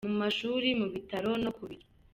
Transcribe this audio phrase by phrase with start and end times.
[0.07, 1.85] Mu mashuri mu bitaro no ku biro.